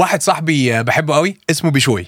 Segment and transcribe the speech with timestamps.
[0.00, 2.06] واحد صاحبي بحبه قوي اسمه بشوي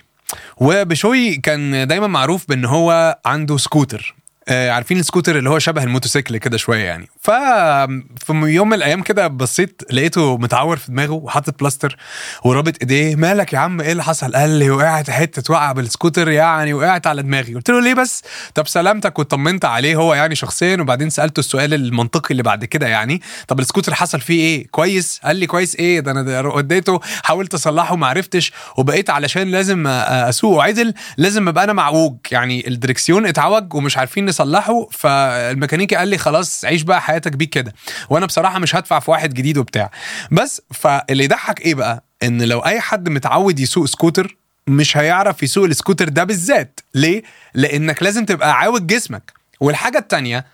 [0.56, 4.14] وبشوي كان دايما معروف بإن هو عنده سكوتر.
[4.48, 7.08] آه، عارفين السكوتر اللي هو شبه الموتوسيكل كده شوية يعني.
[7.20, 11.96] ف في يوم من الأيام كده بصيت لقيته متعور في دماغه وحاطط بلاستر
[12.44, 13.16] ورابط إيديه.
[13.16, 17.22] مالك يا عم؟ إيه اللي حصل؟ قال لي وقعت حتة وقعة بالسكوتر يعني وقعت على
[17.22, 17.54] دماغي.
[17.54, 18.22] قلت له ليه بس؟
[18.54, 19.18] طب سلامتك.
[19.18, 20.76] وطمنت عليه هو يعني شخصيا.
[20.80, 25.36] وبعدين سألته السؤال المنطقي اللي بعد كده يعني طب السكوتر حصل فيه إيه؟ كويس؟ قال
[25.36, 28.52] لي كويس إيه؟ ده أنا اديته حاولت أصلحه ما عرفتش.
[28.76, 30.62] وبقيت علشان لازم أسوقه.
[30.62, 32.16] عدل لازم أبقى أنا معوج.
[32.30, 37.72] يعني الدركسيون اتعوج ومش عارفين نصلحه فالميكانيكي قال لي خلاص عيش بقى حياتك بيك كده.
[38.10, 39.90] وأنا بصراحة مش هدفع في واحد جديد وبتاع.
[40.32, 45.64] بس فاللي يضحك إيه بقى؟ إن لو أي حد متعود يسوق سكوتر مش هيعرف يسوق
[45.64, 46.80] السكوتر ده بالذات.
[46.94, 47.22] ليه؟
[47.54, 49.32] لأنك لازم تبقى عاوج جسمك.
[49.60, 50.46] والحاجة التانية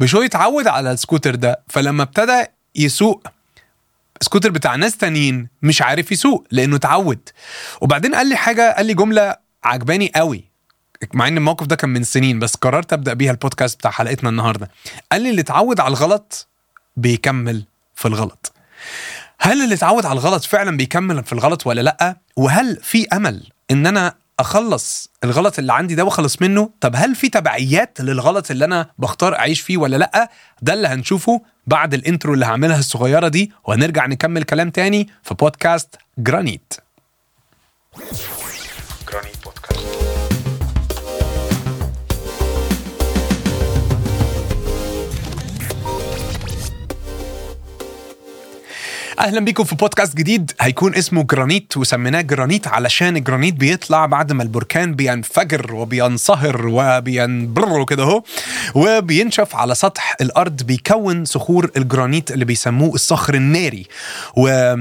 [0.00, 2.44] مش هو يتعود على السكوتر ده فلما ابتدى
[2.74, 3.26] يسوق
[4.20, 7.28] سكوتر بتاع ناس تانيين مش عارف يسوق لأنه اتعود.
[7.80, 10.53] وبعدين قال لي حاجة قال لي جملة عجباني قوي.
[11.12, 14.70] مع إن الموقف ده كان من سنين بس قررت أبدأ بيها البودكاست بتاع حلقتنا النهارده.
[15.12, 16.48] قال لي اللي اتعود على الغلط
[16.96, 18.52] بيكمل في الغلط.
[19.40, 23.86] هل اللي اتعود على الغلط فعلا بيكمل في الغلط ولا لأ؟ وهل في أمل إن
[23.86, 28.90] أنا أخلص الغلط اللي عندي ده وأخلص منه؟ طب هل في تبعيات للغلط اللي أنا
[28.98, 30.30] بختار أعيش فيه ولا لأ؟
[30.62, 35.34] ده اللي هنشوفه بعد ال intro اللي هعملها الصغيرة دي وهنرجع نكمل كلام تاني في
[35.34, 36.74] بودكاست جرانيت.
[49.18, 50.52] أهلا بيكم في بودكاست جديد.
[50.60, 58.02] هيكون اسمه جرانيت وسميناه جرانيت علشان الجرانيت بيطلع بعد ما البركان بينفجر وبينصهر وبينبر كده
[58.02, 58.22] أهو
[58.74, 63.86] وبينشف على سطح الأرض بيكون صخور الجرانيت اللي بيسموه الصخر الناري.
[64.36, 64.74] و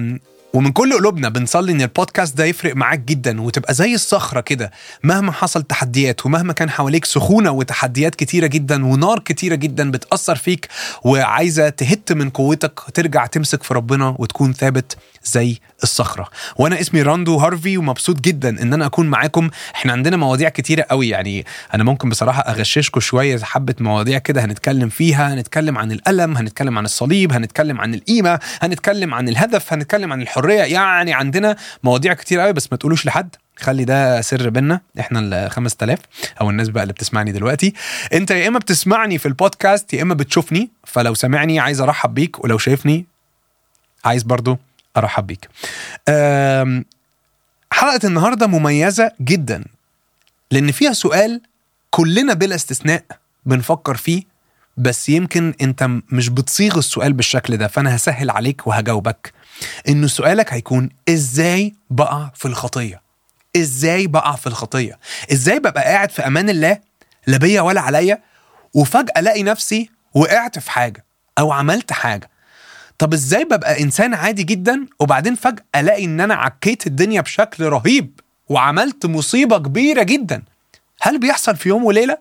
[0.55, 4.71] ومن كل قلوبنا بنصلي إن البودكاست ده يفرق معاك جدا وتبقى زي الصخرة كده
[5.03, 10.67] مهما حصل تحديات ومهما كان حواليك سخونة وتحديات كتيرة جدا ونار كتيرة جدا بتأثر فيك
[11.03, 16.30] وعايزة تهت من قوتك ترجع تمسك في ربنا وتكون ثابت زي الصخرة.
[16.55, 19.49] وأنا اسمي راندو هارفي ومبسوط جدا إن أنا أكون معاكم.
[19.75, 24.89] إحنا عندنا مواضيع كتيرة قوي يعني أنا ممكن بصراحة اغششكم شوية حبة مواضيع كده هنتكلم
[24.89, 30.21] فيها هنتكلم عن الألم هنتكلم عن الصليب هنتكلم عن القيمة هنتكلم عن الهدف هنتكلم عن
[30.21, 33.36] الحرية يعني عندنا مواضيع كتير قوي بس ما تقولوش لحد.
[33.58, 34.81] خلي ده سر بينا.
[34.99, 35.99] إحنا ال 5000
[36.42, 37.73] أو الناس بقى اللي بتسمعني دلوقتي.
[38.14, 40.70] انت يا إما بتسمعني في البودكاست يا إما بتشوفني.
[40.83, 42.43] فلو سامعني عايز أرحب بيك.
[42.43, 43.05] ولو شايفني
[44.05, 44.58] عايز برضو
[44.98, 45.49] أرحب بيك.
[47.71, 49.64] حلقة النهارده مميزة جدا
[50.52, 51.42] لأن فيها سؤال
[51.89, 53.04] كلنا بلا استثناء
[53.45, 54.23] بنفكر فيه.
[54.77, 57.67] بس يمكن أنت مش بتصيغ السؤال بالشكل ده.
[57.67, 59.33] فأنا هسهل عليك وهجاوبك.
[59.89, 63.02] إنه سؤالك هيكون إزاي بقع في الخطية؟
[63.58, 64.99] إزاي بقع في الخطية؟
[65.31, 66.80] إزاي ببقى قاعد في أمان الله
[67.27, 68.21] لا بيا ولا عليا
[68.73, 71.05] وفجأة ألاقي نفسي وقعت في حاجة
[71.39, 72.30] أو عملت حاجة؟
[72.97, 78.19] طب إزاي ببقى إنسان عادي جدا وبعدين فجأة ألاقي إن أنا عكيت الدنيا بشكل رهيب
[78.49, 80.43] وعملت مصيبة كبيرة جدا؟
[81.02, 82.17] هل بيحصل في يوم وليلة؟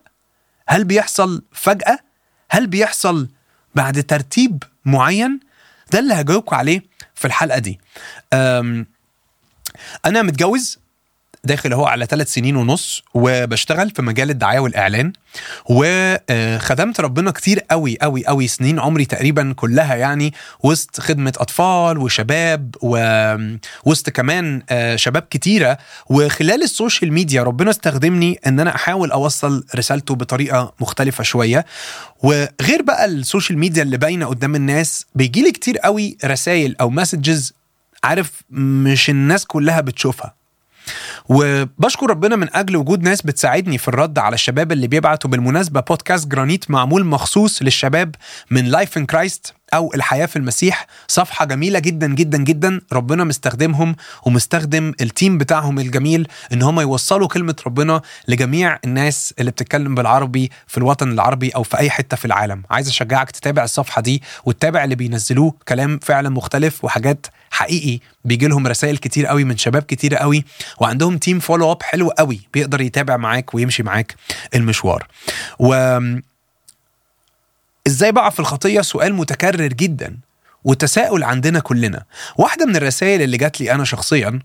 [0.68, 1.98] هل بيحصل فجأة؟
[2.50, 3.28] هل بيحصل
[3.74, 5.40] بعد ترتيب معين؟
[5.92, 6.82] ده اللي هجاوبكم عليه
[7.22, 7.80] في الحلقة دي.
[8.32, 10.78] أنا متجوز
[11.44, 15.12] داخل اهو على ثلاث سنين ونص وبشتغل في مجال الدعاية والإعلان.
[15.70, 22.74] وخدمت ربنا كتير قوي قوي قوي سنين عمري تقريبا كلها يعني وسط خدمة أطفال وشباب
[22.82, 24.62] ووسط كمان
[24.96, 25.78] شباب كتيرة.
[26.06, 31.66] وخلال ال social media ربنا استخدمني إن أنا أحاول أوصل رسالته بطريقة مختلفة شوية.
[32.22, 36.90] وغير بقى ال social media اللي باينة قدام الناس بيجي لي كتير قوي رسائل أو
[36.90, 37.52] messages
[38.04, 40.41] عارف مش الناس كلها بتشوفها.
[41.28, 46.28] وبشكر ربنا من أجل وجود ناس بتساعدني في الرد على الشباب اللي بيبعتوا بالمناسبة بودكاست
[46.28, 48.14] جرانيت معمول مخصوص للشباب
[48.50, 52.80] من Life in Christ أو الحياة في المسيح صفحة جميلة جدا جدا جدا.
[52.92, 53.96] ربنا مستخدمهم
[54.26, 60.50] ومستخدم ال team بتاعهم الجميل إن هم يوصلوا كلمة ربنا لجميع الناس اللي بتتكلم بالعربي
[60.66, 62.62] في الوطن العربي أو في أي حتة في العالم.
[62.70, 65.54] عايز أشجعك تتابع الصفحة دي وتتابع اللي بينزلوه.
[65.68, 68.00] كلام فعلا مختلف وحاجات حقيقي.
[68.24, 70.44] بيجي لهم رسائل كتير قوي من شباب كتير قوي
[70.80, 74.14] وعندهم team follow up حلو قوي بيقدر يتابع معاك ويمشي معاك
[74.54, 75.06] المشوار.
[75.58, 75.98] و
[77.86, 80.18] إزاي بقع في الخطية سؤال متكرر جدا
[80.64, 82.04] وتساؤل عندنا كلنا؟
[82.36, 84.38] واحدة من الرسائل اللي جات لي أنا شخصيا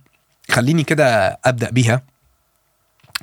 [0.51, 2.01] خليني كده أبدأ بيها.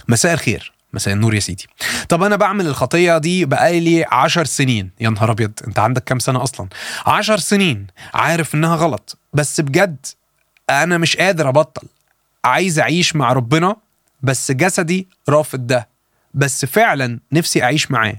[0.09, 0.73] مساء الخير.
[0.93, 1.67] مساء النور يا سيدي.
[2.09, 4.91] طب أنا بعمل الخطية دي بقالي عشر سنين.
[5.01, 6.69] يا نهار أبيض أنت عندك كام سنة أصلا؟
[7.07, 7.87] عشر سنين.
[8.15, 9.19] عارف إنها غلط.
[9.33, 10.07] بس بجد
[10.71, 11.89] أنا مش قادر أبطل.
[12.45, 13.77] عايز أعيش مع ربنا
[14.23, 15.89] بس جسدي رافض ده.
[16.35, 18.17] بس فعلا نفسي أعيش معاه.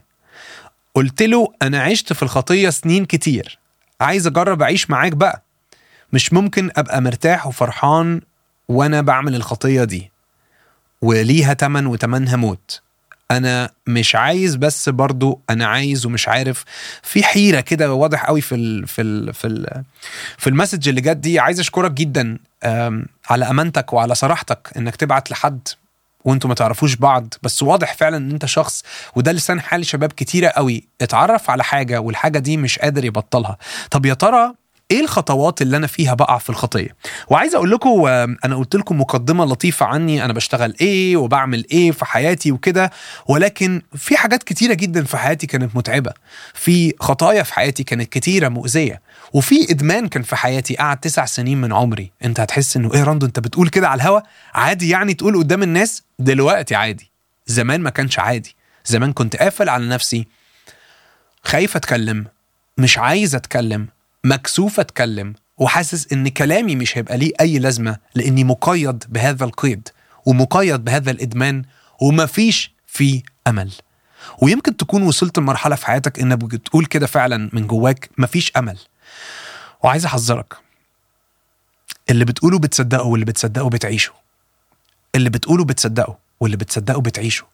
[0.95, 3.59] قلت له أنا عشت في الخطية سنين كتير.
[4.01, 5.41] عايز أجرب أعيش معاك بقى.
[6.13, 8.21] مش ممكن أبقى مرتاح وفرحان
[8.67, 10.11] وأنا بعمل الخطية دي.
[11.01, 12.81] وليها تمن وتمنها موت.
[13.31, 16.65] أنا مش عايز بس برضو أنا عايز ومش عارف.
[17.03, 19.83] في حيرة كده واضح قوي في ال في ال في ال
[20.37, 21.39] في المسج اللي جت دي.
[21.39, 22.37] عايز أشكرك جدا
[23.29, 25.67] على أمانتك وعلى صراحتك إنك تبعت لحد.
[26.25, 28.83] وانتوا ما تعرفوش بعض بس واضح فعلا إن أنت شخص
[29.15, 33.57] وده لسان حال شباب كتيرة قوي اتعرف على حاجة والحاجة دي مش قادر يبطلها.
[33.91, 34.53] طب يا ترى
[34.91, 36.95] إيه الخطوات اللي أنا فيها بقع في الخطية؟
[37.27, 38.05] وعايز أقول لكم
[38.45, 42.91] أنا قلت لكم مقدمة لطيفة عني أنا بشتغل إيه وبعمل إيه في حياتي وكده
[43.27, 46.13] ولكن في حاجات كتيرة جدا في حياتي كانت متعبة.
[46.53, 49.01] في خطايا في حياتي كانت كتيرة مؤذية
[49.33, 52.11] وفي إدمان كان في حياتي قعد تسع سنين من عمري.
[52.23, 54.19] أنت هتحس إنه إيه راندو أنت بتقول كده على الهوا؟
[54.53, 57.11] عادي يعني تقول قدام الناس؟ دلوقتي عادي.
[57.47, 58.55] زمان ما كانش عادي.
[58.85, 60.27] زمان كنت قافل على نفسي
[61.43, 62.25] خايف أتكلم
[62.77, 63.87] مش عايز أتكلم
[64.25, 69.89] مكسوف أتكلم وحاسس إن كلامي مش هيبقى ليه أي لازمة لأني مقيد بهذا القيد
[70.25, 71.63] ومقيد بهذا الإدمان
[72.01, 73.71] ومفيش فيه أمل.
[74.41, 78.77] ويمكن تكون وصلت لمرحلة في حياتك إنك بتقول كده فعلا من جواك مفيش أمل.
[79.83, 80.53] وعايز أحذرك.
[82.09, 84.11] اللي بتقوله بتصدقه واللي بتصدقه بتعيشه.
[85.15, 87.45] اللي بتقوله بتصدقه واللي بتصدقه بتعيشه.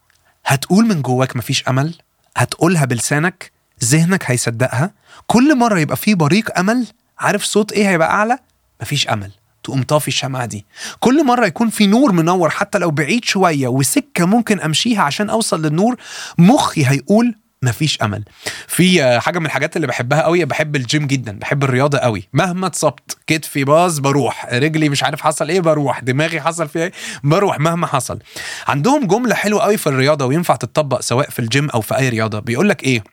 [0.45, 1.95] هتقول من جواك مفيش أمل؟
[2.37, 3.51] هتقولها بلسانك؟
[3.83, 4.91] ذهنك هيصدقها.
[5.27, 6.85] كل مرة يبقى فيه بريق أمل
[7.19, 8.37] عارف صوت إيه هيبقى أعلى؟
[8.81, 9.31] مفيش أمل.
[9.63, 10.65] تقوم طافي الشمعة دي.
[10.99, 15.61] كل مرة يكون في نور منور حتى لو بعيد شوية وسكة ممكن أمشيها عشان أوصل
[15.61, 15.95] للنور
[16.37, 18.23] مخي هيقول مفيش أمل.
[18.67, 23.17] في حاجة من الحاجات اللي بحبها قوي بحب الجيم جدا بحب الرياضة قوي مهما اتصبت
[23.27, 24.45] كتفي باظ بروح.
[24.53, 25.99] رجلي مش عارف حصل إيه بروح.
[25.99, 26.91] دماغي حصل فيها إيه
[27.23, 27.59] بروح.
[27.59, 28.19] مهما حصل.
[28.67, 32.39] عندهم جملة حلوة قوي في الرياضة وينفع تتطبق سواء في الجيم أو في أي رياضة.
[32.39, 33.03] بيقول لك إيه؟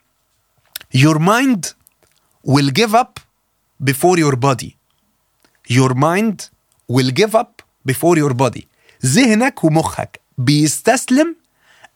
[0.95, 1.75] Your mind
[2.47, 3.21] will give up
[3.85, 4.71] before your body.
[5.71, 6.39] Your mind
[6.89, 8.63] will give up before your body.
[9.07, 11.37] ذهنك ومخك بيستسلم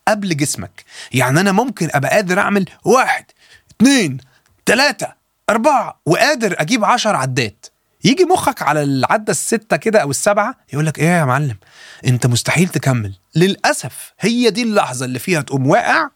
[0.08, 0.84] قبل جسمك.
[1.12, 3.24] يعني أنا ممكن أبقى قادر أعمل واحد
[3.70, 4.18] اتنين
[4.66, 5.12] تلاتة
[5.50, 7.66] أربعة وقادر أجيب عشر عدات.
[8.04, 11.56] يجي مخك على العدة الستة كده أو السبعة يقول لك إيه يا معلم؟
[12.06, 13.14] أنت مستحيل تكمل.
[13.34, 16.08] للأسف هي دي اللحظة اللي فيها تقوم واقع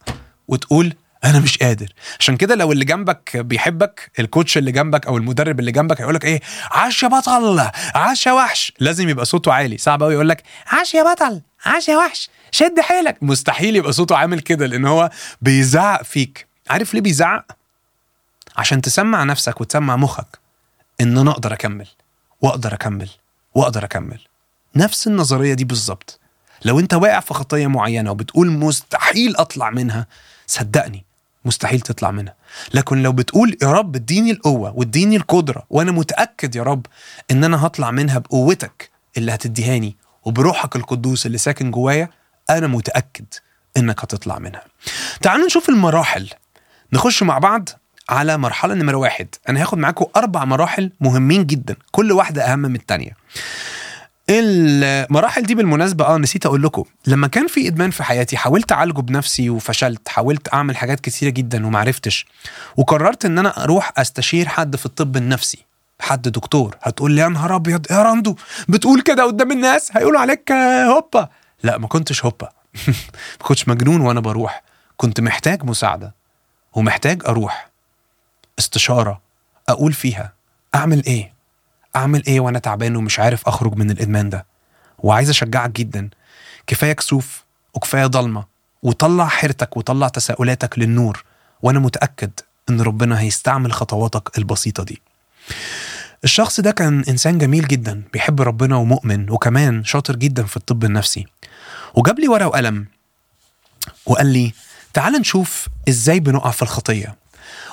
[0.49, 0.95] وتقول
[1.31, 1.93] أنا مش قادر.
[2.21, 6.25] عشان كده لو اللي جنبك بيحبك الكوتش اللي جنبك أو المدرب اللي جنبك هيقول لك
[6.25, 6.41] إيه؟
[6.71, 7.71] عاش يا بطل!
[7.95, 8.73] عاش يا وحش!
[8.81, 9.79] لازم يبقى صوته عالي.
[9.79, 11.41] صعب قوي يقول لك عاش يا بطل!
[11.65, 12.31] عاش يا وحش!
[12.51, 13.17] شد حيلك!
[13.23, 15.11] مستحيل يبقى صوته عامل كده لأن هو
[15.43, 16.47] بيزعق فيك.
[16.71, 17.45] عارف ليه بيزعق؟
[18.57, 20.39] عشان تسمع نفسك وتسمع مخك
[21.01, 21.87] إن أنا أقدر أكمل
[22.43, 23.09] وأقدر أكمل
[23.55, 24.19] وأقدر أكمل.
[24.77, 26.21] نفس النظرية دي بالظبط.
[26.65, 30.07] لو أنت واقع في خطية معينة وبتقول مستحيل أطلع منها
[30.47, 31.05] صدقني
[31.47, 32.35] مستحيل تطلع منها.
[32.75, 36.87] لكن لو بتقول يا رب اديني القوة واديني القدرة وأنا متأكد يا رب
[37.31, 42.09] إن أنا هطلع منها بقوتك اللي هتديهاني وبروحك القدوس اللي ساكن جوايا
[42.51, 43.25] أنا متأكد
[43.77, 44.63] إنك هتطلع منها.
[45.23, 46.31] تعالوا نشوف المراحل.
[46.93, 47.69] نخش مع بعض
[48.09, 49.29] على مرحلة نمرة واحد.
[49.49, 53.17] أنا هاخد معاكم أربع مراحل مهمين جدا كل واحدة أهم من التانية.
[54.31, 56.85] المراحل دي بالمناسبة آه نسيت أقول لكم.
[57.07, 61.67] لما كان في إدمان في حياتي حاولت أعالجه بنفسي وفشلت حاولت أعمل حاجات كتيرة جدا
[61.67, 62.27] ومعرفتش
[62.77, 65.59] وقررت إن أنا أروح أستشير حد في الطب النفسي.
[66.01, 66.77] حد دكتور.
[66.83, 67.87] هتقول لي يا نهار أبيض!
[67.91, 68.37] يا راندو!
[68.69, 71.29] بتقول كده قدام الناس؟ هيقولوا عليك آه، هوبا!
[71.63, 72.49] لا ما كنتش هوبا.
[73.41, 74.63] ما كنتش مجنون وأنا بروح.
[74.97, 76.15] كنت محتاج مساعدة
[76.75, 77.69] ومحتاج أروح
[78.59, 79.21] استشارة
[79.69, 80.33] أقول فيها
[80.75, 81.33] أعمل إيه.
[81.97, 84.47] أعمل إيه وأنا تعبان ومش عارف أخرج من الإدمان ده؟
[84.99, 86.11] وعايز أشجعك جدا.
[86.67, 88.45] كفاية كسوف وكفاية ضلمة.
[88.83, 91.25] وطلع حيرتك وطلع تساؤلاتك للنور.
[91.63, 92.31] وأنا متأكد
[92.71, 95.03] إن ربنا هيستعمل خطواتك البسيطة دي.
[96.25, 101.27] الشخص ده كان إنسان جميل جدا بيحب ربنا ومؤمن وكمان شاطر جدا في الطب النفسي.
[101.95, 102.87] وجاب لي ورقة وقلم
[104.07, 104.53] وقال لي
[104.95, 107.17] تعال نشوف إزاي بنقع في الخطية.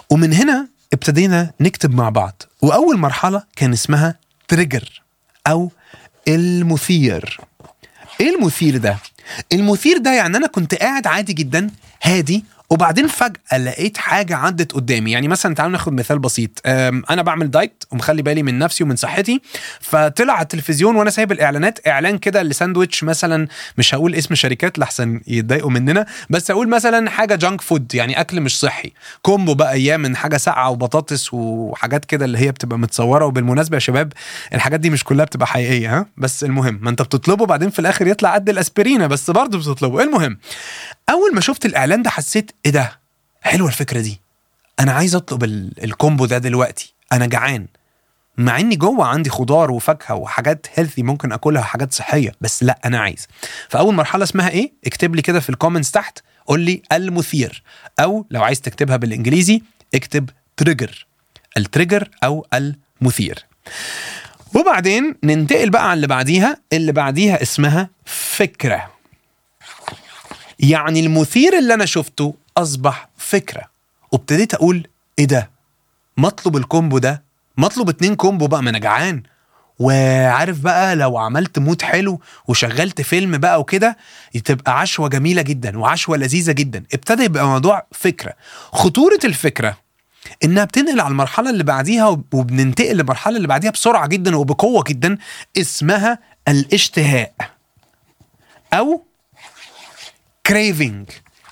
[0.09, 2.43] ومن هنا ابتدينا نكتب مع بعض.
[2.61, 4.15] وأول مرحلة كان اسمها
[4.47, 5.01] trigger
[5.47, 5.71] أو
[6.27, 7.39] المثير.
[8.21, 8.97] إيه المثير ده؟
[9.53, 11.69] المثير ده يعني أنا كنت قاعد عادي جدا
[12.03, 15.11] هادي وبعدين فجأة لقيت حاجة عدت قدامي.
[15.11, 16.49] يعني مثلا تعالوا ناخد مثال بسيط.
[16.65, 19.41] أنا بعمل diet ومخلي بالي من نفسي ومن صحتي
[19.81, 25.21] فطلع على التلفزيون وأنا سايب الإعلانات إعلان كده لساندوتش مثلا مش هقول اسم شركات لحسن
[25.27, 28.91] يتضايقوا مننا بس أقول مثلا حاجة junk food يعني أكل مش صحي.
[29.21, 33.79] combo بقى أيام من حاجة ساقعة وبطاطس وحاجات كده اللي هي بتبقى متصورة وبالمناسبة يا
[33.79, 34.13] شباب
[34.53, 38.07] الحاجات دي مش كلها بتبقى حقيقية ها؟ بس المهم ما أنت بتطلبه بعدين في الآخر
[38.07, 40.03] يطلع قد الأسبرينة بس برضه بتطلبه.
[40.03, 40.37] المهم
[41.09, 42.99] أول ما شفت الإعلان ده حسيت إيه ده؟
[43.41, 44.21] حلوة الفكرة دي.
[44.79, 46.93] أنا عايز أطلب ال- ال combo ده دلوقتي.
[47.11, 47.67] أنا جعان.
[48.37, 52.99] مع إني جوه عندي خضار وفاكهة وحاجات healthy ممكن أكلها حاجات صحية بس لأ أنا
[52.99, 53.27] عايز.
[53.69, 57.63] فأول مرحلة اسمها إيه؟ اكتب لي كده في ال comments تحت قول لي المثير.
[57.99, 59.61] أو لو عايز تكتبها بالإنجليزي
[59.95, 61.07] اكتب trigger
[61.57, 63.45] ال trigger أو المثير.
[64.55, 66.57] وبعدين ننتقل بقى على اللي بعديها.
[66.73, 68.92] اللي بعديها اسمها فكرة.
[70.63, 73.61] يعني المثير اللي أنا شفته أصبح فكرة.
[74.11, 74.87] وابتديت أقول
[75.19, 75.49] إيه ده؟
[76.17, 77.23] ما أطلب ال combo ده؟
[77.57, 79.23] ما أطلب اتنين combo بقى ما أنا جعان.
[79.79, 83.97] وعارف بقى لو عملت mood حلو وشغلت فيلم بقى وكده
[84.45, 86.83] تبقى عشوة جميلة جدا وعشوة لذيذة جدا.
[86.93, 88.33] ابتدى يبقى موضوع فكرة.
[88.71, 89.77] خطورة الفكرة
[90.43, 95.17] إنها بتنقل على المرحلة اللي بعديها وبننتقل للمرحلة اللي بعديها بسرعة جدا وبقوة جدا
[95.57, 97.33] اسمها الاشتهاء.
[98.73, 99.05] أو
[100.47, 101.09] craving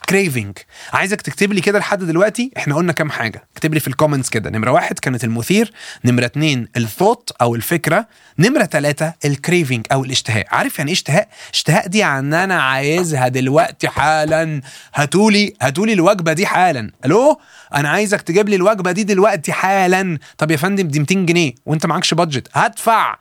[0.10, 0.58] craving
[0.94, 3.48] عايزك تكتب لي كده لحد دلوقتي إحنا قلنا كام حاجة.
[3.54, 4.50] اكتب لي في ال comments كده.
[4.50, 5.72] نمرة واحد كانت المثير
[6.06, 8.08] نمرة اتنين الثوت أو الفكرة
[8.40, 10.46] نمرة ثلاثة ال craving أو الاشتهاء.
[10.52, 14.62] عارف يعني إيه اشتهاء؟ اشتهاء دي يعني أنا عايزها دلوقتي حالا.
[14.96, 16.92] هاتولي هاتولي الوجبة دي حالا.
[17.06, 17.40] ألو؟
[17.76, 20.18] أنا عايزك تجيب لي الوجبة دي دلوقتي حالا.
[20.38, 23.16] طب يا فندم دي 200 جنيه وأنت معكش budget هدفع.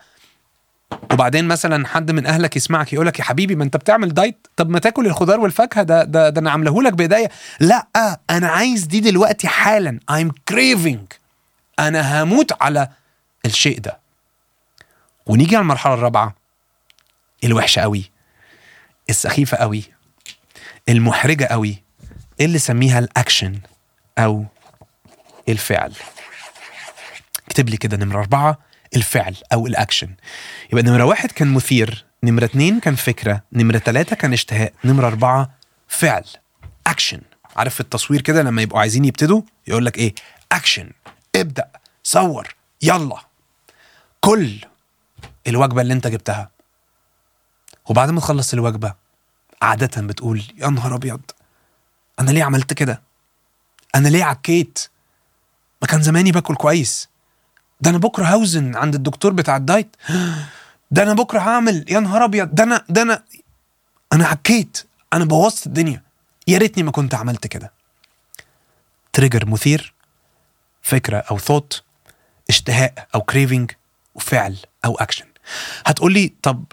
[1.13, 4.71] وبعدين مثلا حد من أهلك يسمعك يقول لك يا حبيبي ما أنت بتعمل diet؟ طب
[4.71, 7.29] ما تاكل الخضار والفاكهة ده ده, ده أنا عامله لك بايديا
[7.61, 7.87] لا
[8.31, 9.99] أنا عايز دي دلوقتي حالا.
[10.13, 11.17] I'm craving.
[11.79, 12.89] أنا هموت على
[13.47, 13.99] الشيء ده.
[15.27, 16.35] ونيجي على المرحلة الرابعة
[17.45, 18.11] الوحشة قوي
[19.11, 19.83] السخيفة قوي
[20.89, 21.83] المحرجة قوي
[22.41, 23.59] اللي سميها الأكشن
[24.19, 24.45] أو
[25.49, 25.93] الفعل.
[27.49, 28.59] اكتب لي كده نمرة أربعة.
[28.97, 30.15] الفعل أو الاكشن
[30.73, 35.51] يبقى نمرة واحد كان مثير نمرة اتنين كان فكرة نمرة تلاتة كان اشتهاء نمرة اربعة
[35.89, 36.25] فعل
[36.87, 37.21] اكشن
[37.57, 40.15] عارف التصوير كده لما يبقوا عايزين يبتدوا يقول لك إيه؟
[40.53, 40.91] اكشن
[41.37, 41.71] ابدأ
[42.03, 43.17] صور يلا.
[44.21, 44.59] كل
[45.47, 46.51] الوجبة اللي انت جبتها.
[47.89, 48.95] وبعد ما تخلص الوجبة
[49.63, 51.21] عادة بتقول يا نهار أبيض
[52.21, 53.03] أنا ليه عملت كده؟
[53.95, 54.79] أنا ليه عكيت؟
[55.83, 57.09] ما كان زماني باكل كويس.
[57.81, 59.97] ده أنا بكرة هوزن عند الدكتور بتاع ال diet.
[60.91, 63.23] ده أنا بكرة هعمل يا نهار أبيض ده أنا ده أنا
[64.13, 66.03] أنا عكيت أنا بوظت الدنيا.
[66.47, 67.73] يا ريتني ما كنت عملت كده.
[69.13, 69.95] trigger مثير
[70.83, 71.83] فكرة أو ثوت
[72.49, 73.71] اشتهاء أو craving
[74.15, 75.25] وفعل أو اكشن
[75.87, 76.65] هتقولي طب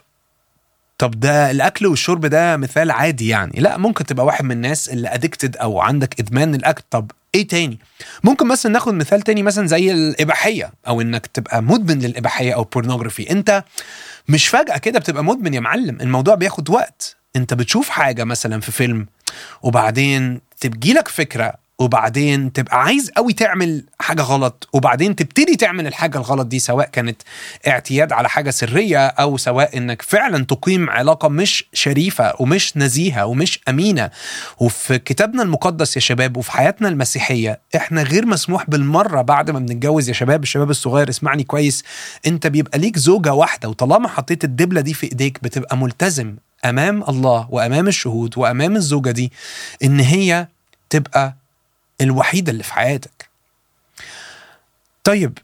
[0.98, 3.60] طب ده الأكل والشرب ده مثال عادي يعني.
[3.60, 7.80] لا ممكن تبقى واحد من الناس اللي addicted أو عندك إدمان الاكل طب إيه تاني؟
[8.24, 13.32] ممكن مثلا ناخد مثال تاني مثلا زي الإباحية أو إنك تبقى مدمن للإباحية أو pornography
[13.32, 13.64] أنت
[14.30, 15.98] مش فجأة كده بتبقى مدمن يا معلم.
[16.02, 17.16] الموضوع بياخد وقت.
[17.36, 19.06] أنت بتشوف حاجة مثلا في فيلم
[19.62, 26.48] وبعدين تجيلك فكرة وبعدين تبقى عايز قوي تعمل حاجة غلط وبعدين تبتدي تعمل الحاجة الغلط
[26.48, 27.22] دي سواء كانت
[27.68, 33.60] اعتياد على حاجة سرية أو سواء إنك فعلا تقيم علاقة مش شريفة ومش نزيهة ومش
[33.70, 34.10] أمينة.
[34.60, 40.10] وفي كتابنا المقدس يا شباب وفي حياتنا المسيحية إحنا غير مسموح بالمرة بعد ما بنتجوز
[40.10, 41.84] يا شباب الشباب الصغير اسمعني كويس
[42.28, 47.48] أنت بيبقى ليك زوجة واحدة وطالما حطيت الدبلة دي في إيديك بتبقى ملتزم أمام الله
[47.52, 49.32] وأمام الشهود وأمام الزوجة دي
[49.84, 50.48] إن هي
[50.90, 51.36] تبقى
[52.02, 53.30] الوحيدة اللي في حياتك.
[55.04, 55.38] طيب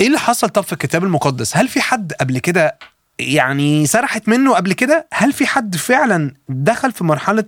[0.00, 2.78] إيه اللي حصل طب في الكتاب المقدس؟ هل في حد قبل كده
[3.18, 7.44] يعني سرحت منه قبل كده؟ هل في حد فعلا دخل في مرحلة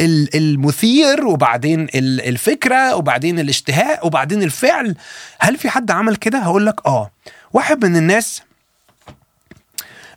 [0.00, 4.94] ال- المثير وبعدين ال- الفكرة وبعدين الاشتهاء وبعدين الفعل؟
[5.40, 7.10] هل في حد عمل كده؟ هقول لك آه.
[7.52, 8.42] واحد من الناس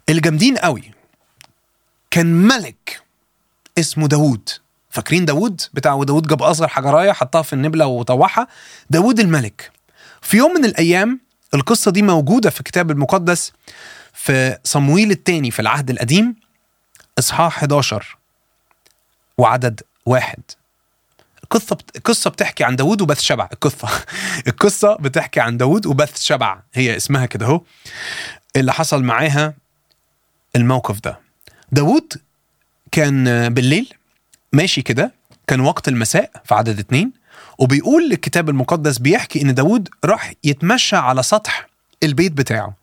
[0.10, 0.92] الجامدين قوي
[2.12, 3.02] كان ملك
[3.80, 4.50] اسمه داوود
[4.94, 8.48] فاكرين داوود؟ بتاع داوود جاب أصغر حجرايه حطها في النبلة وطوحها.
[8.90, 9.72] داوود الملك.
[10.22, 11.20] في يوم من الأيام
[11.54, 13.54] القصة دي موجودة في الكتاب المقدس
[14.14, 16.36] في صمويل الثاني في العهد القديم
[17.20, 18.18] إصحاح 11
[19.38, 20.40] وعدد واحد.
[21.44, 21.78] القصة.
[21.96, 23.50] القصة بتحكي عن داوود وبث شبع.
[23.54, 23.90] القصة
[24.48, 26.60] القصة بتحكي عن داوود وبث شبع.
[26.74, 27.62] هي اسمها كده أهو.
[28.56, 29.54] اللي حصل معاها
[30.56, 31.20] الموقف ده.
[31.72, 32.14] داوود
[32.92, 33.94] كان بالليل
[34.54, 35.12] ماشي كده
[35.48, 37.12] كان وقت المساء في عدد اتنين
[37.60, 41.68] وبيقول الكتاب المقدس بيحكي إن داود راح يتمشى على سطح
[42.04, 42.74] البيت بتاعه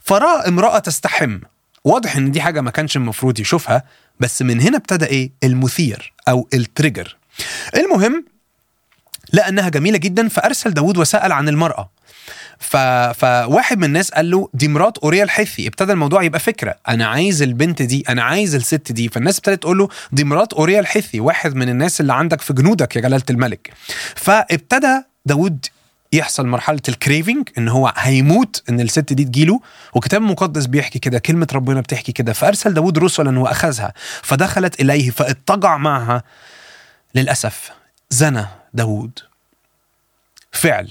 [0.00, 1.38] فرأى امرأة تستحم.
[1.84, 3.82] واضح إن دي حاجة ما كانش المفروض يشوفها
[4.20, 7.16] بس من هنا ابتدى إيه؟ المثير أو ال trigger.
[7.76, 8.24] المهم
[9.32, 11.90] لقى انها جميلة جدا فأرسل داود وسأل عن المرأة.
[12.58, 12.76] ف...
[13.20, 16.74] فواحد من الناس قال له دي مرات أوريا الحثي ابتدى الموضوع يبقى فكرة.
[16.88, 19.08] أنا عايز البنت دي أنا عايز الست دي.
[19.08, 22.96] فالناس ابتدت تقول له دي مرات أوريا الحثي واحد من الناس اللي عندك في جنودك
[22.96, 23.72] يا جلالة الملك.
[24.16, 25.66] فابتدى داود
[26.12, 29.60] يحصل مرحلة ال craving إن هو هيموت إن الست دي تجيله
[29.94, 32.32] وكتاب مقدس بيحكي كده كلمة ربنا بتحكي كده.
[32.32, 36.22] فأرسل داود رسلا وأخذها فدخلت إليه فاضطجع معها.
[37.14, 37.70] للأسف
[38.10, 39.18] زنى داود
[40.52, 40.90] فعل.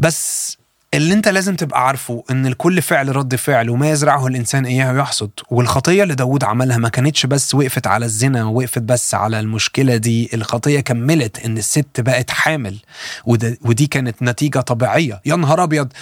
[0.00, 0.56] بس
[0.94, 5.30] اللي انت لازم تبقى عارفه ان لكل فعل رد فعل وما يزرعه الإنسان إياه يحصد.
[5.50, 10.30] والخطية اللي داود عملها ما كانتش بس وقفت على الزنا وقفت بس على المشكلة دي
[10.34, 12.78] الخطية كملت إن الست بقت حامل.
[13.26, 15.20] ودي كانت نتيجة طبيعية.
[15.26, 15.92] يا نهار أبيض!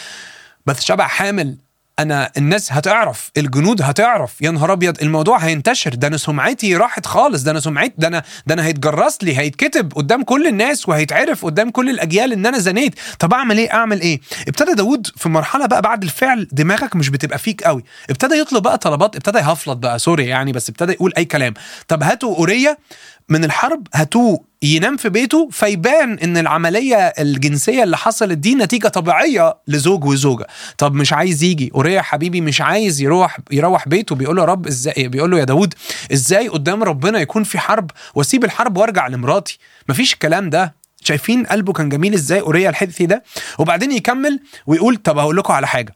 [0.66, 1.56] بس شبع حامل.
[1.98, 4.42] أنا الناس هتعرف الجنود هتعرف.
[4.42, 5.94] يا نهار أبيض الموضوع هينتشر.
[5.94, 7.42] ده أنا سمعتي راحت خالص.
[7.42, 11.70] ده أنا سمعتي ده أنا ده أنا هيتجرس لي هيتكتب قدام كل الناس وهيتعرف قدام
[11.70, 12.94] كل الأجيال إن أنا زنيت.
[13.18, 17.38] طب أعمل إيه؟ أعمل إيه؟ ابتدى داود في مرحلة بقى بعد الفعل دماغك مش بتبقى
[17.38, 17.84] فيك قوي.
[18.10, 19.98] ابتدى يطلب بقى طلبات ابتدى يهفلط بقى.
[19.98, 21.54] سوري يعني بس ابتدى يقول أي كلام.
[21.88, 22.78] طب هاتوا أورية.
[23.28, 29.54] من الحرب هاتوه ينام في بيته فيبان إن العملية الجنسية اللي حصلت دي نتيجة طبيعية
[29.68, 30.46] لزوج وزوجة.
[30.78, 31.70] طب مش عايز يجي.
[31.74, 35.44] أوريا حبيبي مش عايز يروح يروح بيته بيقول له يا رب إزاي بيقول له يا
[35.44, 35.74] داود
[36.12, 39.58] إزاي قدام ربنا يكون في حرب؟ وأسيب الحرب وأرجع لمراتي.
[39.88, 40.74] مفيش الكلام ده.
[41.04, 43.22] شايفين قلبه كان جميل إزاي أوريا الحدثي ده
[43.58, 45.94] وبعدين يكمل ويقول طب هقول لكم على حاجة.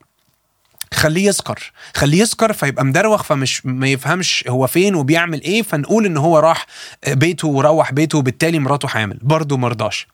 [0.95, 6.16] خليه يسكر خليه يسكر فيبقى مدروخ فمش ما يفهمش هو فين وبيعمل إيه فنقول إن
[6.16, 6.66] هو راح
[7.09, 9.18] بيته وروح بيته وبالتالي مراته حامل.
[9.23, 10.07] برضه مرضاش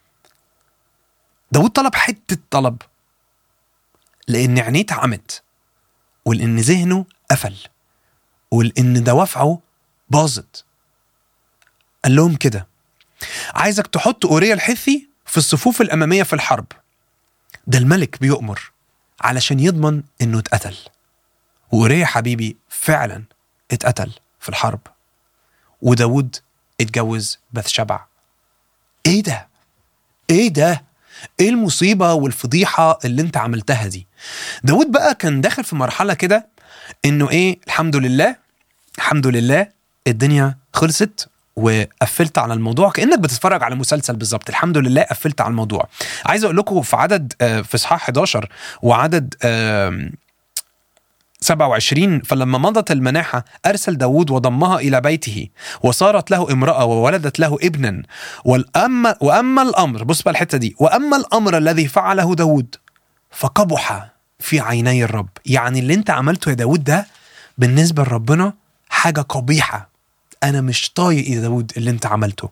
[1.52, 2.76] داود طلب حتة طلب.
[4.28, 5.42] لأن عينيه اتعمت.
[6.24, 7.54] ولأن ذهنه قفل.
[8.50, 9.60] ولأن دوافعه
[10.10, 10.64] باظت.
[12.04, 12.66] قال لهم كده.
[13.54, 16.66] عايزك تحط أوريا الحثي في الصفوف الأمامية في الحرب.
[17.66, 18.72] ده الملك بيؤمر.
[19.24, 20.76] علشان يضمن إنه اتقتل.
[21.72, 23.22] وأوريا حبيبي فعلا
[23.70, 24.80] اتقتل في الحرب.
[25.82, 26.36] وداود
[26.80, 28.04] اتجوز بثشبع.
[29.06, 29.48] إيه ده؟
[30.30, 30.84] إيه ده؟
[31.40, 34.06] إيه المصيبة والفضيحة اللي أنت عملتها دي؟
[34.64, 36.46] داود بقى كان داخل في مرحلة كده
[37.04, 38.36] إنه إيه الحمد لله
[38.98, 39.68] الحمد لله
[40.06, 41.28] الدنيا خلصت.
[41.56, 44.48] وقفلت على الموضوع كأنك بتتفرج على مسلسل بالظبط.
[44.48, 45.88] الحمد لله قفلت على الموضوع.
[46.26, 48.48] عايز أقول لكم في عدد في إصحاح 11
[48.82, 49.34] وعدد
[51.40, 55.48] 27 فلما مضت المناحة أرسل داود وضمها إلى بيته
[55.82, 58.02] وصارت له امرأة وولدت له ابنا.
[58.44, 62.76] والأما وأما الأمر بص بقى الحتة دي وأما الأمر الذي فعله داود
[63.30, 65.28] فقبح في عيني الرب.
[65.46, 67.06] يعني اللي أنت عملته يا داود ده
[67.58, 68.52] بالنسبة لربنا
[68.88, 69.93] حاجة قبيحة.
[70.44, 72.50] أنا مش طايق يا داود اللي أنت عملته.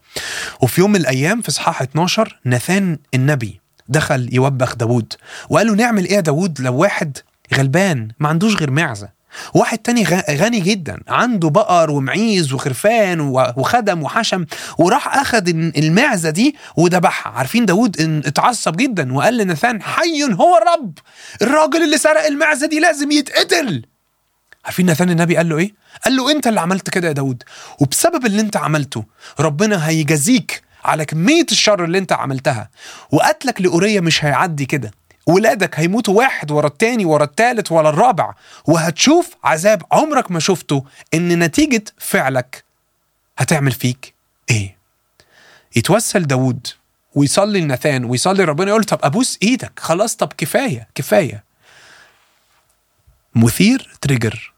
[0.60, 5.12] وفي يوم من الأيام في إصحاح 12 ناثان النبي دخل يوبخ داود
[5.50, 7.18] وقال له نعمل إيه يا داود لو واحد
[7.54, 9.22] غلبان ما عندوش غير معزة.
[9.54, 13.20] واحد تاني غني جدا عنده بقر ومعيز وخرفان
[13.56, 14.44] وخدم وحشم
[14.78, 20.98] وراح اخد المعزة دي وذبحها عارفين داود اتعصب جدا وقال لناثان حي هو الرب.
[21.42, 23.82] الراجل اللي سرق المعزة دي لازم يتقتل.
[24.64, 27.42] عارفين ناثان النبي قال له إيه؟ قال له أنت اللي عملت كده يا داود.
[27.80, 29.04] وبسبب اللي أنت عملته
[29.40, 32.70] ربنا هيجازيك على كمية الشر اللي أنت عملتها.
[33.10, 34.90] وقتلك لأورية مش هيعدي كده.
[35.26, 38.34] ولادك هيموتوا واحد ورا التاني ورا التالت ورا الرابع.
[38.64, 42.64] وهتشوف عذاب عمرك ما شفته إن نتيجة فعلك
[43.38, 44.14] هتعمل فيك
[44.50, 44.76] إيه؟
[45.76, 46.66] يتوسل داود
[47.14, 49.72] ويصلي لناثان ويصلي ربنا يقول طب أبوس إيدك.
[49.78, 51.44] خلاص طب كفاية كفاية.
[53.34, 54.51] مثير تريجر.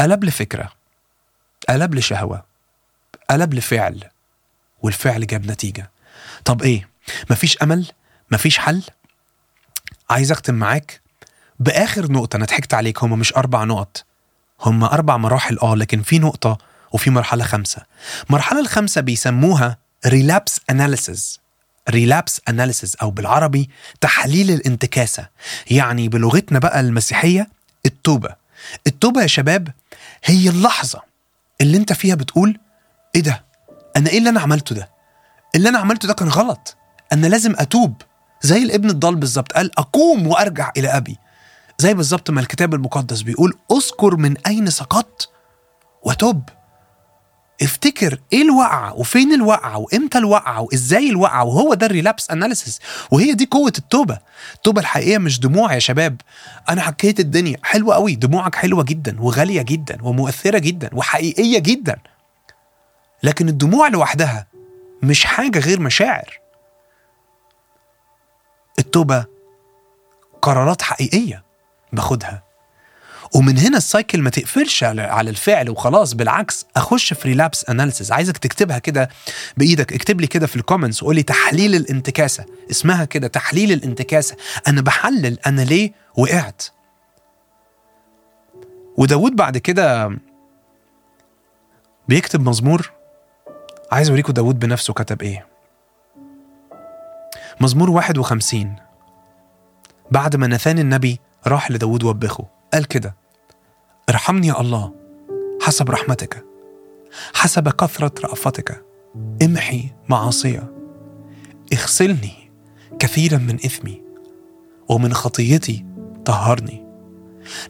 [0.00, 0.72] قلب لفكرة
[1.68, 2.44] قلب لشهوة
[3.30, 4.04] قلب لفعل
[4.82, 5.90] والفعل جاب نتيجة.
[6.44, 6.88] طب إيه؟
[7.30, 7.86] مفيش أمل؟
[8.30, 8.82] مفيش حل؟
[10.10, 11.00] عايز أختم معاك؟
[11.60, 14.04] بآخر نقطة أنا ضحكت عليك هما مش أربع نقط.
[14.60, 16.58] هما أربع مراحل آه لكن في نقطة
[16.92, 17.82] وفي مرحلة خمسة.
[18.28, 21.40] المرحلة الخامسة بيسموها relapse analysis
[21.90, 25.28] relapse analysis أو بالعربي تحليل الانتكاسة.
[25.70, 27.48] يعني بلغتنا بقى المسيحية
[27.86, 28.36] التوبة.
[28.86, 29.68] التوبة يا شباب
[30.24, 31.02] هي اللحظة
[31.60, 32.58] اللي انت فيها بتقول
[33.14, 33.44] إيه ده؟
[33.96, 34.90] أنا إيه اللي أنا عملته ده؟
[35.54, 36.76] اللي أنا عملته ده كان غلط.
[37.12, 38.02] أنا لازم أتوب.
[38.42, 41.18] زي الابن الضال بالظبط قال أقوم وأرجع إلى أبي.
[41.78, 45.28] زي بالظبط ما الكتاب المقدس بيقول أذكر من أين سقطت
[46.02, 46.42] وتب.
[47.62, 53.48] افتكر إيه الوقعة وفين الوقعة وامتى الوقعة وازاي الوقعة وهو ده الريلابس اناليسيس وهي دي
[53.50, 54.18] قوة التوبة.
[54.54, 56.20] التوبة الحقيقية مش دموع يا شباب.
[56.68, 57.56] أنا حكيت الدنيا.
[57.62, 58.14] حلوة قوي.
[58.14, 61.96] دموعك حلوة جدا وغالية جدا ومؤثرة جدا وحقيقية جدا.
[63.22, 64.46] لكن الدموع لوحدها
[65.02, 66.40] مش حاجة غير مشاعر.
[68.78, 69.24] التوبة
[70.42, 71.44] قرارات حقيقية
[71.92, 72.47] باخدها.
[73.34, 78.38] ومن هنا ال cycle ما تقفلش على الفعل وخلاص بالعكس أخش في relapse analysis عايزك
[78.38, 79.08] تكتبها كده
[79.56, 79.92] بإيدك.
[79.92, 82.44] اكتب لي كده في الكومنتس وقول لي تحليل الانتكاسة.
[82.70, 84.36] اسمها كده تحليل الانتكاسة.
[84.68, 86.62] أنا بحلل أنا ليه وقعت؟
[88.96, 90.18] وداود بعد كده
[92.08, 92.90] بيكتب مزمور.
[93.92, 95.46] عايز أوريكم داود بنفسه كتب إيه.
[97.60, 98.76] مزمور 51
[100.10, 102.57] بعد ما نثان النبي راح لداود وبخه.
[102.74, 103.16] قال كده
[104.08, 104.94] ارحمني يا الله
[105.62, 106.44] حسب رحمتك
[107.34, 108.84] حسب كثرة رأفتك
[109.42, 110.62] امحي معاصي
[111.72, 112.50] اغسلني
[112.98, 114.02] كثيرا من إثمي
[114.88, 115.86] ومن خطيتي
[116.24, 116.88] طهرني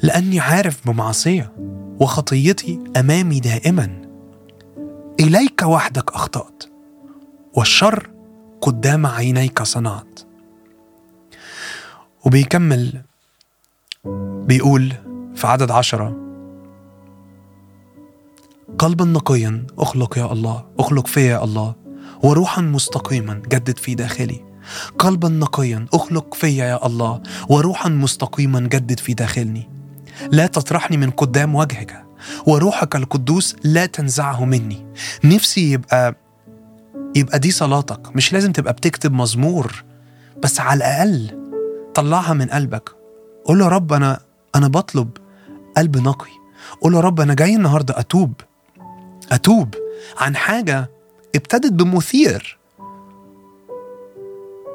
[0.02, 1.52] لأني عارف بمعصية
[2.00, 4.02] وخطيتي أمامي دائما.
[5.20, 6.64] إليك وحدك أخطأت
[7.54, 8.10] والشر
[8.60, 10.20] قدام عينيك صنعت.
[12.26, 13.02] وبيكمل
[14.46, 14.92] بيقول
[15.34, 16.16] في عدد عشرة
[18.78, 21.74] قلبا نقيا اخلق يا الله اخلق فيا يا الله
[22.22, 24.44] وروحا مستقيما جدد في داخلي.
[24.98, 29.68] قلبا نقيا اخلق فيا يا الله وروحا مستقيما جدد في داخلي
[30.32, 32.04] لا تطرحني من قدام وجهك
[32.46, 34.86] وروحك القدوس لا تنزعه مني.
[35.24, 36.14] نفسي يبقى
[37.16, 39.84] يبقى دي صلاتك مش لازم تبقى بتكتب مزمور
[40.42, 41.38] بس على الأقل
[41.94, 42.97] طلعها من قلبك.
[43.48, 44.20] قول له رب أنا
[44.54, 45.10] أنا بطلب
[45.76, 46.30] قلب نقي.
[46.80, 48.32] قول له رب أنا جاي النهاردة أتوب.
[49.32, 49.74] أتوب.
[50.18, 50.90] عن حاجة
[51.34, 52.58] ابتدت بمثير.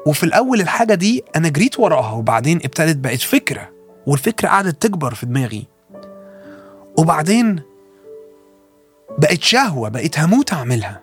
[0.06, 3.68] وفي الأول الحاجة دي أنا جريت وراها وبعدين ابتدت بقت فكرة
[4.06, 5.66] والفكرة قعدت تكبر في دماغي.
[6.98, 7.62] وبعدين
[9.18, 11.02] بقت شهوة بقيت هموت أعملها.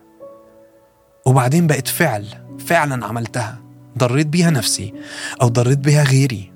[1.25, 2.25] وبعدين بقت فعل
[2.59, 3.61] فعلا عملتها.
[3.97, 4.93] ضريت بيها نفسي
[5.41, 6.51] أو ضريت بيها غيري.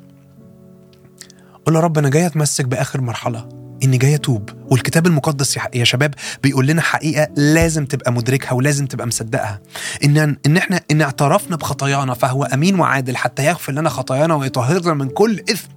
[1.66, 3.50] قول يا رب أنا جاي أتمسك بآخر مرحلة
[3.84, 4.50] إني جاي أتوب.
[4.72, 9.62] والكتاب المقدس يا شباب بيقول لنا حقيقة لازم تبقى مدركها ولازم تبقى مصدقها.
[10.04, 15.10] إن إن إحنا إن اعترفنا بخطايانا فهو أمين وعادل حتى يغفر لنا خطايانا ويطهرنا من
[15.10, 15.70] كل إثم.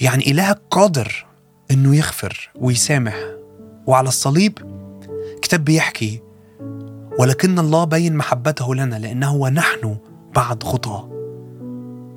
[0.00, 1.26] يعني إلهك قادر
[1.70, 3.16] إنه يغفر ويسامح.
[3.86, 4.58] وعلى الصليب
[5.42, 6.22] كتاب بيحكي
[7.18, 9.96] ولكن الله بين محبته لنا لأنه ونحن
[10.34, 11.08] بعد خطاه.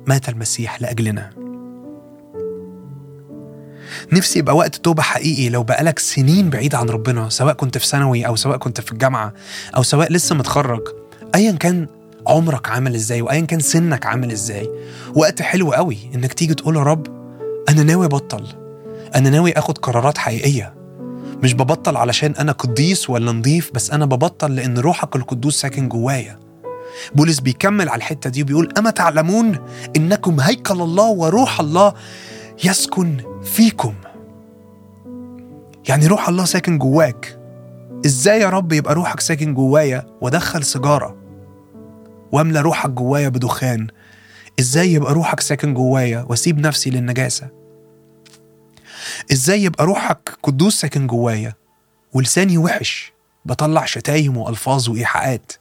[0.06, 1.45] مات المسيح لأجلنا.
[4.12, 8.26] نفسي يبقى وقت توبة حقيقي لو بقالك سنين بعيد عن ربنا سواء كنت في ثانوي
[8.26, 9.32] أو سواء كنت في الجامعة
[9.76, 10.82] أو سواء لسه متخرج.
[11.34, 11.86] أيا كان
[12.26, 14.70] عمرك عامل إزاي وايا كان سنك عامل إزاي.
[15.14, 17.06] وقت حلو قوي إنك تيجي تقول يا رب
[17.68, 18.46] أنا ناوي أبطل.
[19.14, 20.74] أنا ناوي آخد قرارات حقيقية.
[21.42, 26.38] مش ببطل علشان أنا قديس ولا نضيف بس أنا ببطل لأن روحك القدوس ساكن جوايا.
[27.14, 29.58] بولس بيكمل على الحتة دي وبيقول أما تعلمون
[29.96, 31.94] إنكم هيكل الله وروح الله
[32.64, 33.94] يسكن فيكم.
[35.88, 37.38] يعني روح الله ساكن جواك.
[38.06, 41.16] إزاي يا رب يبقى روحك ساكن جوايا وادخل سيجارة؟
[42.32, 43.86] واملى روحك جوايا بدخان.
[44.60, 47.48] إزاي يبقى روحك ساكن جوايا وأسيب نفسي للنجاسة؟
[49.32, 51.54] إزاي يبقى روحك قدوس ساكن جوايا؟
[52.12, 53.12] ولساني وحش
[53.44, 55.52] بطلع شتايم وألفاظ وإيحاءات.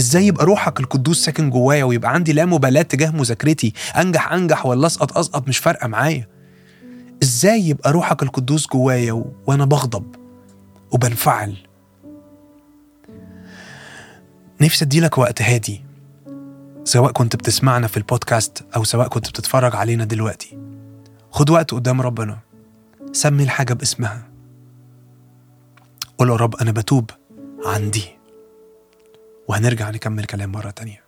[0.00, 4.86] إزاي يبقى روحك القدوس ساكن جوايا ويبقى عندي لا مبالاه تجاه مذاكرتي؟ أنجح أنجح ولا
[4.86, 6.28] أسقط؟ أسقط مش فارقة معايا.
[7.22, 9.32] إزاي يبقى روحك القدوس جوايا و...
[9.46, 10.16] وأنا بغضب
[10.90, 11.56] وبنفعل؟
[14.60, 15.84] نفسي أديلك وقت هادي
[16.84, 20.58] سواء كنت بتسمعنا في البودكاست أو سواء كنت بتتفرج علينا دلوقتي.
[21.30, 22.38] خد وقت قدام ربنا
[23.12, 24.28] سمي الحاجة باسمها.
[26.18, 27.10] قول يا رب أنا بتوب
[27.66, 28.13] عن دي
[29.48, 31.04] وهنرجع نكمل كلام مرة تانية.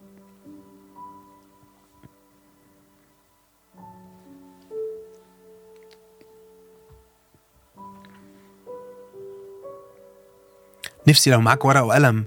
[11.08, 12.24] نفسي لو معاك ورقة وقلم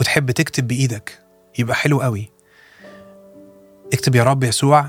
[0.00, 1.22] وتحب تكتب بإيدك
[1.58, 2.30] يبقى حلو قوي.
[3.92, 4.86] اكتب يا رب يسوع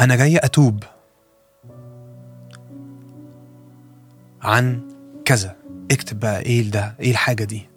[0.00, 0.84] أنا جاي أتوب
[4.42, 4.88] عن
[5.24, 5.56] كذا.
[5.90, 7.71] اكتب بقى إيه ده إيه الحاجة دي؟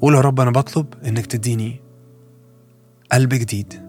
[0.00, 1.80] قول يا رب أنا بطلب إنك تديني
[3.12, 3.86] قلب جديد.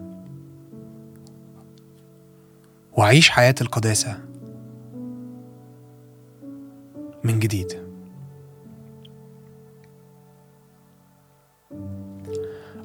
[2.92, 4.20] وأعيش حياة القداسة
[7.24, 7.88] من جديد.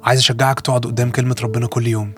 [0.03, 2.13] عايز أشجعك تقعد قدام كلمة ربنا كل يوم.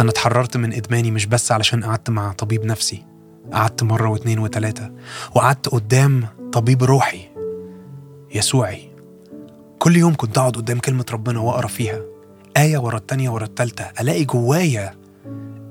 [0.00, 3.04] أنا اتحررت من إدماني مش بس علشان قعدت مع طبيب نفسي
[3.52, 4.90] قعدت مرة واتنين وتلاتة
[5.34, 7.28] وقعدت قدام طبيب روحي
[8.34, 8.87] يسوعي.
[9.78, 12.00] كل يوم كنت أقعد قدام كلمة ربنا وأقرأ فيها.
[12.56, 13.84] آية ورا التانية ورا التالتة.
[14.00, 14.94] ألاقي جوايا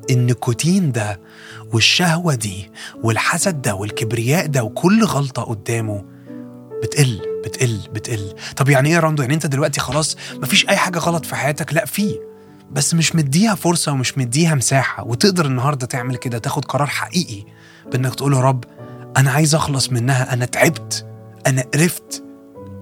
[0.09, 1.19] النيكوتين ده
[1.73, 2.71] والشهوة دي
[3.03, 6.05] والحسد ده والكبرياء ده وكل غلطة قدامه
[6.83, 8.33] بتقل بتقل بتقل.
[8.55, 11.73] طب يعني إيه يا راندو؟ يعني أنت دلوقتي خلاص مفيش أي حاجة غلط في حياتك؟
[11.73, 12.19] لأ في.
[12.71, 15.03] بس مش مديها فرصة ومش مديها مساحة.
[15.03, 17.43] وتقدر النهاردة تعمل كده تاخد قرار حقيقي
[17.91, 18.63] بإنك تقول يا رب
[19.17, 21.05] أنا عايز أخلص منها أنا تعبت
[21.47, 22.23] أنا قرفت.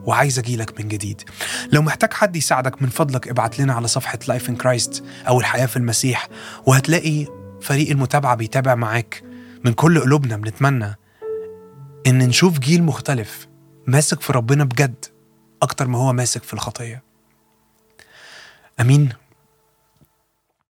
[0.05, 1.21] وعايز اجيلك من جديد.
[1.71, 5.65] لو محتاج حد يساعدك من فضلك ابعت لنا على صفحة Life in Christ أو الحياة
[5.65, 6.27] في المسيح
[6.65, 7.25] وهتلاقي
[7.61, 9.23] فريق المتابعة بيتابع معاك
[9.65, 10.37] من كل قلوبنا.
[10.37, 10.95] بنتمنى
[12.07, 13.47] إن نشوف جيل مختلف
[13.87, 15.05] ماسك في ربنا بجد
[15.61, 17.03] أكتر ما هو ماسك في الخطية.
[18.79, 19.24] أمين.